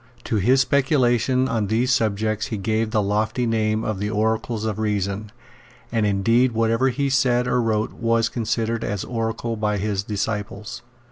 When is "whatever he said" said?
6.53-7.45